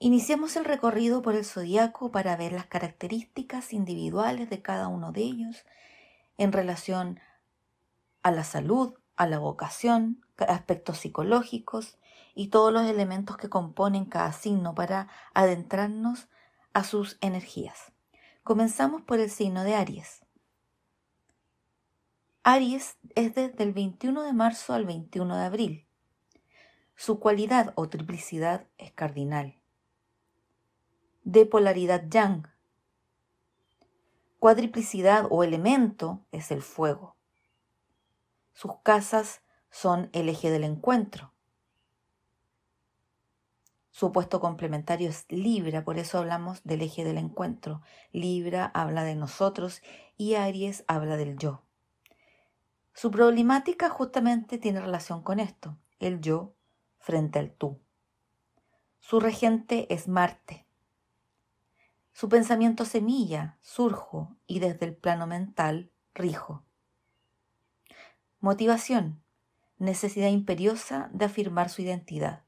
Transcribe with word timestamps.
Iniciemos 0.00 0.54
el 0.54 0.64
recorrido 0.64 1.22
por 1.22 1.34
el 1.34 1.44
zodiaco 1.44 2.12
para 2.12 2.36
ver 2.36 2.52
las 2.52 2.66
características 2.66 3.72
individuales 3.72 4.48
de 4.48 4.62
cada 4.62 4.86
uno 4.86 5.10
de 5.10 5.22
ellos 5.22 5.64
en 6.36 6.52
relación 6.52 7.18
a 8.22 8.30
la 8.30 8.44
salud, 8.44 8.94
a 9.16 9.26
la 9.26 9.40
vocación, 9.40 10.24
aspectos 10.36 10.98
psicológicos 10.98 11.98
y 12.36 12.48
todos 12.48 12.72
los 12.72 12.86
elementos 12.86 13.36
que 13.36 13.48
componen 13.48 14.04
cada 14.04 14.32
signo 14.32 14.72
para 14.72 15.08
adentrarnos 15.34 16.28
a 16.74 16.84
sus 16.84 17.18
energías. 17.20 17.92
Comenzamos 18.44 19.02
por 19.02 19.18
el 19.18 19.30
signo 19.30 19.64
de 19.64 19.74
Aries. 19.74 20.24
Aries 22.44 22.96
es 23.16 23.34
desde 23.34 23.64
el 23.64 23.72
21 23.72 24.22
de 24.22 24.32
marzo 24.32 24.74
al 24.74 24.86
21 24.86 25.36
de 25.36 25.44
abril. 25.44 25.86
Su 26.94 27.18
cualidad 27.18 27.72
o 27.74 27.88
triplicidad 27.88 28.68
es 28.78 28.92
cardinal. 28.92 29.57
De 31.30 31.44
polaridad 31.44 32.08
yang. 32.08 32.48
Cuadriplicidad 34.38 35.26
o 35.28 35.44
elemento 35.44 36.24
es 36.32 36.50
el 36.50 36.62
fuego. 36.62 37.16
Sus 38.54 38.76
casas 38.82 39.42
son 39.68 40.08
el 40.14 40.30
eje 40.30 40.50
del 40.50 40.64
encuentro. 40.64 41.34
Su 43.90 44.06
opuesto 44.06 44.40
complementario 44.40 45.10
es 45.10 45.26
Libra, 45.28 45.84
por 45.84 45.98
eso 45.98 46.16
hablamos 46.16 46.64
del 46.64 46.80
eje 46.80 47.04
del 47.04 47.18
encuentro. 47.18 47.82
Libra 48.10 48.64
habla 48.72 49.04
de 49.04 49.14
nosotros 49.14 49.82
y 50.16 50.36
Aries 50.36 50.82
habla 50.88 51.18
del 51.18 51.36
yo. 51.36 51.62
Su 52.94 53.10
problemática 53.10 53.90
justamente 53.90 54.56
tiene 54.56 54.80
relación 54.80 55.22
con 55.22 55.40
esto, 55.40 55.76
el 55.98 56.22
yo 56.22 56.54
frente 56.96 57.38
al 57.38 57.52
tú. 57.52 57.78
Su 58.98 59.20
regente 59.20 59.92
es 59.92 60.08
Marte. 60.08 60.67
Su 62.18 62.28
pensamiento 62.28 62.84
semilla, 62.84 63.56
surjo 63.60 64.36
y 64.48 64.58
desde 64.58 64.86
el 64.86 64.96
plano 64.96 65.28
mental, 65.28 65.92
rijo. 66.14 66.64
Motivación, 68.40 69.22
necesidad 69.76 70.26
imperiosa 70.26 71.10
de 71.12 71.26
afirmar 71.26 71.70
su 71.70 71.82
identidad. 71.82 72.42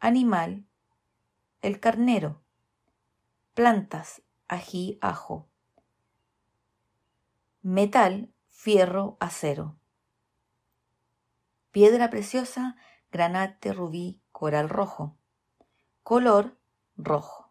Animal, 0.00 0.66
el 1.62 1.80
carnero. 1.80 2.42
Plantas, 3.54 4.20
ají, 4.46 4.98
ajo. 5.00 5.48
Metal, 7.62 8.34
fierro, 8.48 9.16
acero. 9.18 9.78
Piedra 11.70 12.10
preciosa, 12.10 12.76
granate, 13.10 13.72
rubí, 13.72 14.20
coral 14.30 14.68
rojo. 14.68 15.16
Color, 16.02 16.59
rojo. 17.04 17.50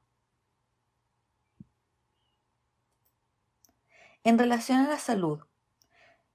En 4.23 4.37
relación 4.37 4.79
a 4.79 4.89
la 4.89 4.99
salud, 4.99 5.39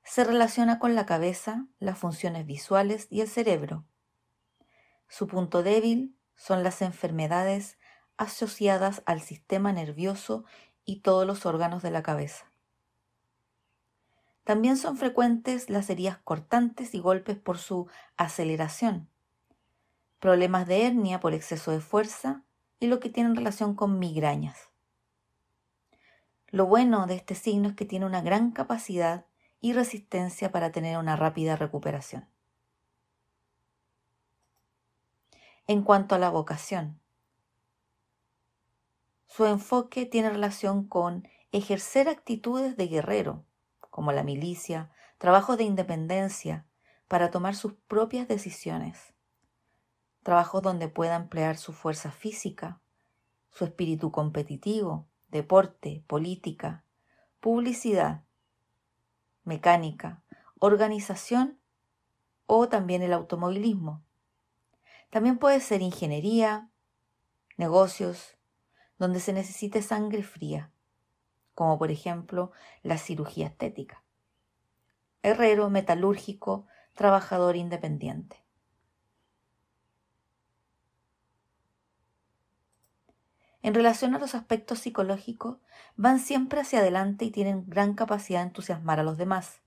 se 0.03 0.25
relaciona 0.25 0.79
con 0.79 0.95
la 0.95 1.07
cabeza, 1.07 1.67
las 1.79 1.99
funciones 1.99 2.47
visuales 2.47 3.07
y 3.11 3.21
el 3.21 3.29
cerebro. 3.29 3.85
Su 5.09 5.27
punto 5.27 5.63
débil 5.63 6.17
son 6.35 6.63
las 6.63 6.83
enfermedades 6.83 7.79
asociadas 8.17 9.03
al 9.07 9.21
sistema 9.21 9.73
nervioso 9.73 10.45
y 10.85 11.01
todos 11.01 11.27
los 11.27 11.47
órganos 11.47 11.83
de 11.83 11.91
la 11.91 12.03
cabeza. 12.03 12.51
También 14.45 14.77
son 14.77 14.97
frecuentes 14.97 15.71
las 15.71 15.89
heridas 15.89 16.19
cortantes 16.19 16.95
y 16.95 17.01
golpes 17.01 17.39
por 17.39 17.59
su 17.59 17.89
aceleración, 18.17 19.09
problemas 20.21 20.67
de 20.67 20.87
hernia 20.87 21.21
por 21.21 21.33
exceso 21.33 21.71
de 21.71 21.81
fuerza 21.81 22.45
y 22.81 22.87
lo 22.87 23.01
que 23.01 23.11
tiene 23.11 23.35
relación 23.35 23.75
con 23.75 23.99
migrañas. 23.99 24.71
Lo 26.49 26.67
bueno 26.67 27.07
de 27.07 27.15
este 27.15 27.35
signo 27.35 27.71
es 27.71 27.75
que 27.75 27.85
tiene 27.85 28.07
una 28.07 28.23
gran 28.23 28.53
capacidad 28.53 29.27
y 29.61 29.73
resistencia 29.73 30.53
para 30.53 30.71
tener 30.73 30.99
una 30.99 31.17
rápida 31.17 31.57
recuperación. 31.57 32.29
En 35.67 35.83
cuanto 35.83 36.15
a 36.15 36.19
la 36.19 36.29
vocación, 36.29 37.01
su 39.27 39.47
enfoque 39.47 40.05
tiene 40.07 40.29
relación 40.29 40.87
con 40.87 41.27
ejercer 41.51 42.09
actitudes 42.09 42.77
de 42.77 42.87
guerrero, 42.89 43.47
como 43.79 44.13
la 44.13 44.23
milicia, 44.23 44.91
trabajos 45.19 45.57
de 45.57 45.65
independencia, 45.65 46.67
para 47.09 47.31
tomar 47.31 47.55
sus 47.55 47.73
propias 47.73 48.29
decisiones, 48.29 49.14
trabajos 50.25 50.63
donde 50.63 50.89
pueda 50.89 51.15
emplear 51.15 51.57
su 51.57 51.73
fuerza 51.73 52.11
física, 52.11 52.81
su 53.51 53.65
espíritu 53.65 54.11
competitivo, 54.11 55.07
deporte, 55.29 56.03
política, 56.09 56.83
publicidad, 57.41 58.25
mecánica, 59.45 60.25
organización 60.59 61.61
o 62.47 62.69
también 62.69 63.03
el 63.03 63.13
automovilismo. 63.13 64.03
También 65.11 65.39
puede 65.39 65.61
ser 65.61 65.83
ingeniería, 65.83 66.71
negocios, 67.59 68.37
donde 68.99 69.21
se 69.21 69.35
necesite 69.35 69.83
sangre 69.83 70.23
fría, 70.23 70.73
como 71.55 71.79
por 71.79 71.91
ejemplo 71.91 72.51
la 72.83 72.97
cirugía 72.97 73.49
estética. 73.49 74.03
Herrero, 75.23 75.69
metalúrgico, 75.69 76.67
trabajador 76.95 77.57
independiente. 77.57 78.44
En 83.65 83.73
relación 83.73 84.15
a 84.15 84.19
los 84.19 84.35
aspectos 84.35 84.81
psicológicos, 84.81 85.57
van 85.97 86.19
siempre 86.19 86.61
hacia 86.61 86.81
adelante 86.81 87.25
y 87.25 87.31
tienen 87.31 87.65
gran 87.67 87.95
capacidad 87.95 88.41
de 88.41 88.49
entusiasmar 88.49 89.01
a 89.01 89.03
los 89.03 89.17
demás. 89.17 89.63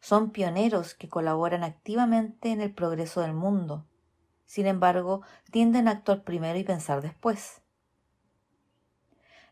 Son 0.00 0.30
pioneros 0.30 0.94
que 0.94 1.10
colaboran 1.10 1.62
activamente 1.62 2.50
en 2.50 2.62
el 2.62 2.72
progreso 2.72 3.20
del 3.20 3.34
mundo. 3.34 3.84
Sin 4.46 4.66
embargo, 4.66 5.20
tienden 5.50 5.86
a 5.86 5.90
actuar 5.90 6.22
primero 6.24 6.58
y 6.58 6.64
pensar 6.64 7.02
después. 7.02 7.60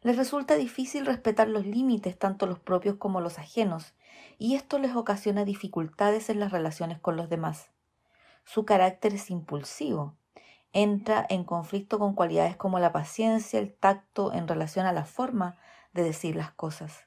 Les 0.00 0.16
resulta 0.16 0.54
difícil 0.56 1.04
respetar 1.04 1.46
los 1.46 1.66
límites, 1.66 2.18
tanto 2.18 2.46
los 2.46 2.58
propios 2.58 2.96
como 2.96 3.20
los 3.20 3.38
ajenos, 3.38 3.92
y 4.38 4.54
esto 4.54 4.78
les 4.78 4.96
ocasiona 4.96 5.44
dificultades 5.44 6.30
en 6.30 6.40
las 6.40 6.52
relaciones 6.52 7.00
con 7.00 7.16
los 7.16 7.28
demás. 7.28 7.68
Su 8.46 8.64
carácter 8.64 9.12
es 9.12 9.28
impulsivo, 9.28 10.16
entra 10.72 11.26
en 11.28 11.44
conflicto 11.44 11.98
con 11.98 12.14
cualidades 12.14 12.56
como 12.56 12.78
la 12.78 12.92
paciencia, 12.92 13.58
el 13.58 13.74
tacto 13.74 14.32
en 14.32 14.48
relación 14.48 14.86
a 14.86 14.92
la 14.92 15.04
forma 15.04 15.58
de 15.92 16.02
decir 16.02 16.36
las 16.36 16.52
cosas, 16.52 17.06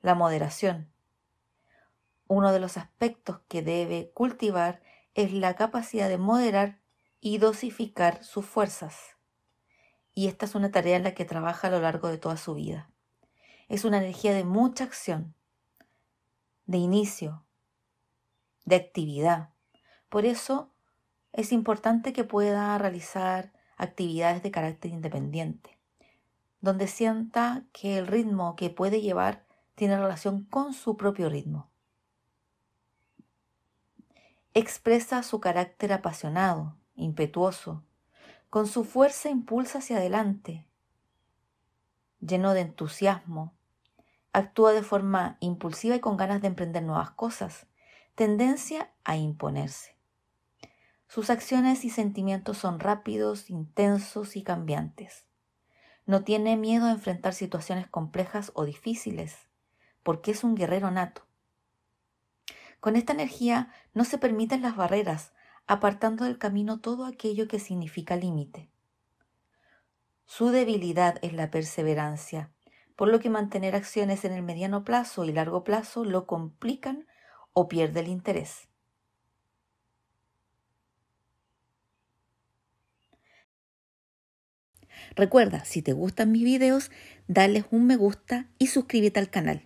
la 0.00 0.14
moderación. 0.14 0.92
Uno 2.26 2.52
de 2.52 2.60
los 2.60 2.76
aspectos 2.76 3.40
que 3.48 3.62
debe 3.62 4.10
cultivar 4.12 4.82
es 5.14 5.32
la 5.32 5.54
capacidad 5.54 6.08
de 6.08 6.18
moderar 6.18 6.78
y 7.20 7.38
dosificar 7.38 8.22
sus 8.22 8.44
fuerzas. 8.44 9.16
Y 10.14 10.28
esta 10.28 10.46
es 10.46 10.54
una 10.54 10.70
tarea 10.70 10.96
en 10.96 11.04
la 11.04 11.14
que 11.14 11.24
trabaja 11.24 11.68
a 11.68 11.70
lo 11.70 11.80
largo 11.80 12.08
de 12.08 12.18
toda 12.18 12.36
su 12.36 12.54
vida. 12.54 12.90
Es 13.68 13.84
una 13.84 13.98
energía 13.98 14.34
de 14.34 14.44
mucha 14.44 14.84
acción, 14.84 15.34
de 16.66 16.78
inicio, 16.78 17.44
de 18.64 18.76
actividad. 18.76 19.50
Por 20.08 20.24
eso 20.24 20.72
es 21.32 21.52
importante 21.52 22.12
que 22.12 22.24
pueda 22.24 22.76
realizar 22.78 23.52
actividades 23.76 24.42
de 24.42 24.50
carácter 24.50 24.90
independiente, 24.90 25.78
donde 26.60 26.88
sienta 26.88 27.64
que 27.72 27.98
el 27.98 28.06
ritmo 28.06 28.56
que 28.56 28.70
puede 28.70 29.00
llevar 29.00 29.46
tiene 29.74 29.96
relación 29.96 30.44
con 30.44 30.72
su 30.72 30.96
propio 30.96 31.28
ritmo. 31.28 31.70
Expresa 34.54 35.22
su 35.22 35.38
carácter 35.40 35.92
apasionado, 35.92 36.76
impetuoso, 36.96 37.84
con 38.50 38.66
su 38.66 38.84
fuerza 38.84 39.28
impulsa 39.28 39.78
hacia 39.78 39.98
adelante, 39.98 40.66
lleno 42.20 42.54
de 42.54 42.62
entusiasmo, 42.62 43.54
actúa 44.32 44.72
de 44.72 44.82
forma 44.82 45.36
impulsiva 45.40 45.96
y 45.96 46.00
con 46.00 46.16
ganas 46.16 46.40
de 46.40 46.48
emprender 46.48 46.82
nuevas 46.82 47.10
cosas, 47.10 47.66
tendencia 48.14 48.90
a 49.04 49.16
imponerse. 49.16 49.97
Sus 51.08 51.30
acciones 51.30 51.86
y 51.86 51.90
sentimientos 51.90 52.58
son 52.58 52.80
rápidos, 52.80 53.48
intensos 53.48 54.36
y 54.36 54.42
cambiantes. 54.42 55.24
No 56.04 56.22
tiene 56.22 56.58
miedo 56.58 56.86
a 56.86 56.92
enfrentar 56.92 57.32
situaciones 57.32 57.88
complejas 57.88 58.52
o 58.54 58.66
difíciles, 58.66 59.48
porque 60.02 60.32
es 60.32 60.44
un 60.44 60.54
guerrero 60.54 60.90
nato. 60.90 61.22
Con 62.78 62.94
esta 62.94 63.14
energía 63.14 63.72
no 63.94 64.04
se 64.04 64.18
permiten 64.18 64.60
las 64.60 64.76
barreras, 64.76 65.32
apartando 65.66 66.26
del 66.26 66.36
camino 66.36 66.80
todo 66.80 67.06
aquello 67.06 67.48
que 67.48 67.58
significa 67.58 68.14
límite. 68.14 68.70
Su 70.26 70.50
debilidad 70.50 71.18
es 71.22 71.32
la 71.32 71.50
perseverancia, 71.50 72.52
por 72.96 73.08
lo 73.08 73.18
que 73.18 73.30
mantener 73.30 73.74
acciones 73.74 74.26
en 74.26 74.32
el 74.32 74.42
mediano 74.42 74.84
plazo 74.84 75.24
y 75.24 75.32
largo 75.32 75.64
plazo 75.64 76.04
lo 76.04 76.26
complican 76.26 77.06
o 77.54 77.66
pierde 77.66 78.00
el 78.00 78.08
interés. 78.08 78.67
Recuerda, 85.16 85.64
si 85.64 85.82
te 85.82 85.92
gustan 85.92 86.32
mis 86.32 86.44
videos, 86.44 86.90
dale 87.26 87.64
un 87.70 87.86
me 87.86 87.96
gusta 87.96 88.46
y 88.58 88.68
suscríbete 88.68 89.20
al 89.20 89.30
canal. 89.30 89.62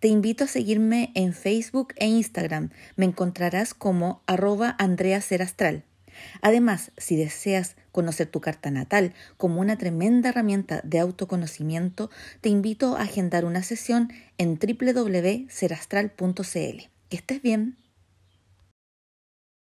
Te 0.00 0.08
invito 0.08 0.44
a 0.44 0.46
seguirme 0.46 1.10
en 1.14 1.32
Facebook 1.32 1.94
e 1.96 2.06
Instagram. 2.06 2.70
Me 2.96 3.06
encontrarás 3.06 3.74
como 3.74 4.22
arroba 4.26 4.76
Andrea. 4.78 5.20
Además, 6.42 6.92
si 6.96 7.16
deseas 7.16 7.76
conocer 7.92 8.26
tu 8.26 8.40
carta 8.40 8.70
natal 8.70 9.14
como 9.36 9.60
una 9.60 9.78
tremenda 9.78 10.28
herramienta 10.28 10.80
de 10.84 10.98
autoconocimiento, 10.98 12.10
te 12.40 12.50
invito 12.50 12.96
a 12.96 13.02
agendar 13.02 13.44
una 13.44 13.62
sesión 13.62 14.12
en 14.38 14.58
www.serastral.cl. 14.58 16.90
Que 17.08 17.16
estés 17.16 17.42
bien. 17.42 17.76